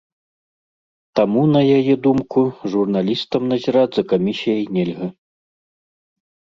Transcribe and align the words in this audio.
Таму, 1.19 1.43
на 1.57 1.61
яе 1.77 1.93
думку, 2.09 2.39
журналістам 2.77 3.41
назіраць 3.55 3.87
за 4.01 4.09
камісіяй 4.17 4.63
нельга. 4.75 5.07